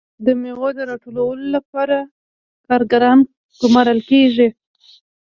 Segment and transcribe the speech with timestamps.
[0.25, 1.97] د میوو د راټولولو لپاره
[2.67, 3.19] کارګران
[3.61, 4.47] ګمارل کیږي.